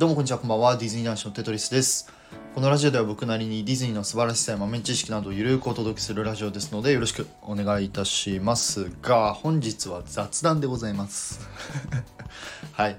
[0.00, 0.78] どうもこんにちは、こんばんは。
[0.78, 2.10] ディズニー男子のテトリスです。
[2.54, 11.46] このラジオでは僕なりにディズニーの素晴らしさや豆知識などをゆるくお届けするラジオですのでよろしくお願いいたしますが、本日は雑談でございます。
[12.72, 12.96] はい。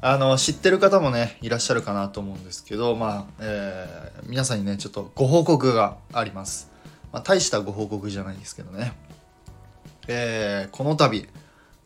[0.00, 6.70] あの、知ってる方もね、いらっしゃるかなと思うんですけど、まあ、えー皆さんにね、ちょっとご報告があります。
[7.12, 8.94] まあ、大したご報告じゃないですけどね。
[10.08, 11.28] えーこの度、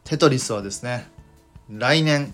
[0.05, 1.09] テトリスはですね、
[1.69, 2.33] 来年、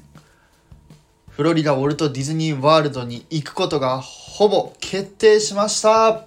[1.36, 6.24] フロリダウォルト・ディズニー・ワールドに行くことがほぼ決定しました。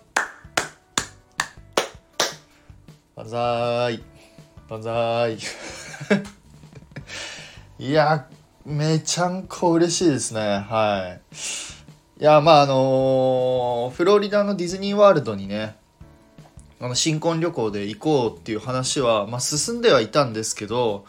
[3.15, 4.03] 万歳。
[4.69, 5.39] 万歳。
[7.79, 8.27] いや
[8.63, 10.41] めちゃんこ嬉しいですね。
[10.69, 12.21] はい。
[12.21, 15.75] いやまああのフロリダのディズニーワールドにね
[16.79, 21.05] あの新婚旅行で行こうっていう話は、まあ、進んではいたんですけど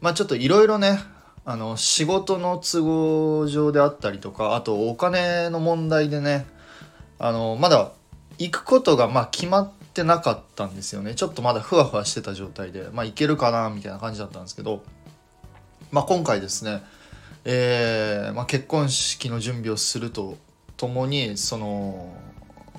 [0.00, 1.00] まあちょっといろいろね
[1.44, 6.46] あの仕事の都合上であったりとかあとお金の問題でね
[7.18, 7.92] あのまだ
[8.38, 11.14] 行くことがまあ決まってなかったんですよね。
[11.14, 14.82] ちょっとまだふわふわしてた状態でまあ行けるかなみたいな感じだったんですけど、
[15.90, 16.82] まあ、今回ですね、
[17.44, 20.38] えーまあ、結婚式の準備をすると
[20.76, 22.14] ともにその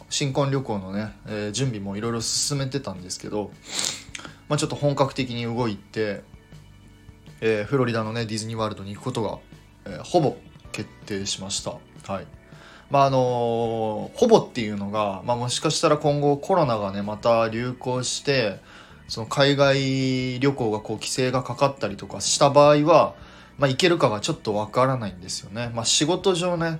[0.09, 3.51] 新婚旅行のね、えー準備もいろいろ進めてたんですけど、
[4.49, 6.23] まあ、ちょっと本格的に動いて
[7.45, 9.37] えーフロリダのねディズニーワールドに行くことが、
[9.85, 10.37] えーほぼ
[10.71, 11.71] 決定しました。
[12.11, 12.25] はい。
[12.89, 18.61] まああのーほぼっていうのが、まあ、もしかしたら今後コロナがねまた流行して
[19.09, 23.15] その海外旅行がこう規制がかかったりとかした場合は、
[23.57, 26.79] まあ、行けるかがちょっとわからないんですよね、まあ、仕事上ね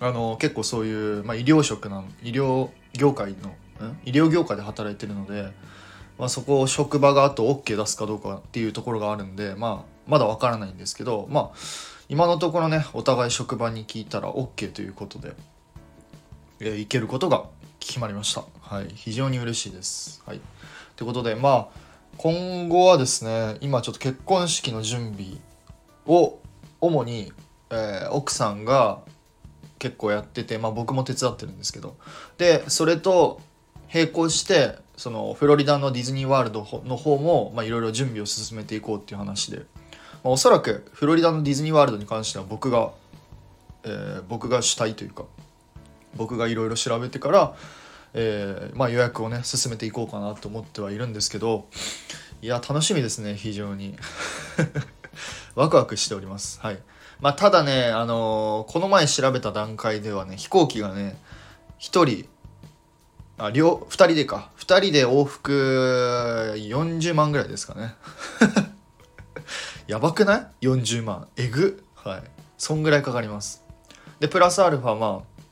[0.00, 3.50] あの結構そういう、まあ、医療職なの医療業界の
[3.88, 3.98] ん？
[4.04, 5.52] 医療業界で働いてるので
[6.18, 11.56] まあ、そこを職場があと OK 出すかどうかっていうところがあるんで、まあ、まだわからないんですけど、まあ、
[12.08, 15.32] 今のところねお互い職場に聞いたら OK ということで、
[16.60, 17.44] えー行けることが
[17.80, 20.22] 決まりました、はい、非常に嬉しいです。
[20.24, 20.40] はい、
[20.96, 21.78] ということでまあ
[22.16, 25.38] 今後はですね今ちょっと結婚式の準備
[26.06, 26.38] を
[26.80, 27.32] 主に、
[27.70, 29.00] えー奥さんが
[29.78, 31.96] 結構やってて、まあ、僕も手伝ってるんですけど。
[32.38, 33.40] でそれと
[33.92, 39.64] 並行してそのフロリダのディズニーワールドの方もいろいろ準備を進めていこうっていう話で、ま
[40.24, 42.92] あ、おそらくフロリダのディズニーワールドに関しては僕が、
[43.84, 45.24] えー僕が主体というか
[46.16, 47.56] 僕がいろいろ調べてから、
[48.14, 51.66] えーまあ、予約をね進めていこうかなと思ってはいるんですけど
[52.40, 53.96] いや楽しみですね非常に。
[55.54, 56.60] ワクワクしております。
[56.60, 56.78] はい。
[57.20, 61.18] まあただねあのーこの前調べた段階ではね飛行機がね
[61.80, 62.28] 1人
[63.36, 64.50] あ両2人でか。
[64.58, 67.94] 2人で往復40万ぐらいですかね。
[69.86, 71.28] やばくない ?40 万。
[71.36, 71.84] えぐ。
[71.94, 72.22] はい。
[72.56, 73.64] そんぐらいかかります。
[74.20, 75.42] でプラスアルファまあ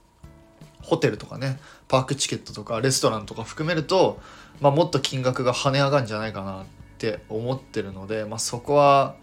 [0.82, 1.60] ホテルとかね。
[1.88, 4.18] パークチケットとかレストランとか含めると、
[4.60, 6.64] まあ、もっと金額が跳ね上がるんじゃないかなっ
[6.96, 9.16] て思ってるので、まあ、そこは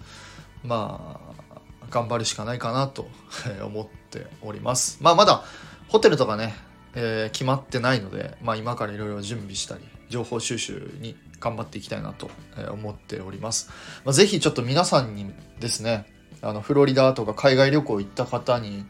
[0.63, 1.19] ま
[1.49, 1.59] あ
[1.89, 3.07] 頑張るしかないかなと
[3.65, 4.99] 思っております。
[5.01, 5.43] まあまだ
[5.87, 6.53] ホテルとかね
[6.95, 12.29] えー決まってないので、まあ、今からいろいろ準備したり情報収集に頑張っていきたいなと
[12.71, 13.69] 思っております、
[14.03, 16.05] まあ、ぜひちょっと皆さんにですね
[16.41, 18.85] あのフロリダとか海外旅行行った方に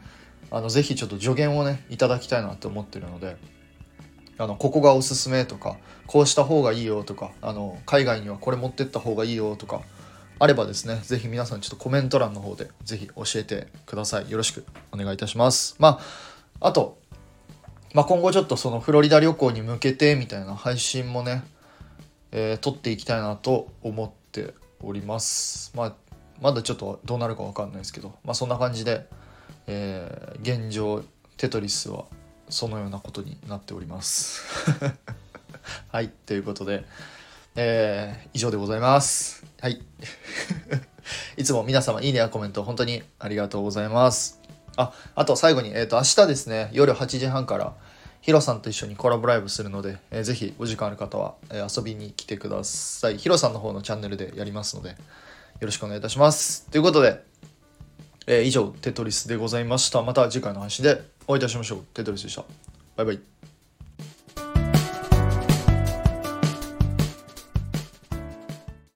[0.50, 3.36] あのぜひちょっと助言をねいただきたいなと思ってるので
[4.38, 9.82] あのここがおすすめとかこうした方がいいよとかあの海外にはこれ持ってった方がいいよとか
[10.38, 14.30] あればですねぜひ皆さんちょっとコメント欄の方でぜひ教えてください。
[14.30, 15.76] よろしくお願いいたします。
[15.78, 16.00] ま
[16.60, 16.99] ああと
[17.92, 21.42] まあ、今後ちょっとそのフロリダ旅行に向けてみたいな配信もね、
[22.30, 25.72] えー撮っていきたいなと思っております。
[25.74, 25.94] まあ、
[26.40, 29.06] まだちょっとどうなるかわかんないですけど、まあそんな感じで、
[29.66, 31.02] えー現状
[31.36, 32.04] テトリスは
[32.48, 34.42] そのようなことになっております。
[35.90, 36.84] はい、ということで、
[37.56, 39.44] えー以上でございます。
[39.60, 39.80] はい。
[41.36, 44.39] いつも皆様いいねやコメント本当にありがとうございます。
[44.80, 47.74] あ、あと最後に、えっ、と、明日ですね、夜8時半から、
[48.20, 53.18] ヒロさんと一緒にコラボライブするので、えーぜひお時間ある方は、えー遊びに来てください。
[53.18, 54.96] ヒロさんの方のチャンネルでやりますので、よ
[55.60, 56.66] ろしくお願いいたします。
[56.70, 57.22] ということで、
[58.26, 60.02] えー以上、テトリスでございました。
[60.02, 61.78] また次回の配信でお会いいたしましょう。
[61.94, 62.44] テトリスでした。
[62.96, 63.49] バイバイ。